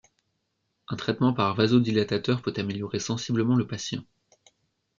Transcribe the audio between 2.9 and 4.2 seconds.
sensiblement le patient.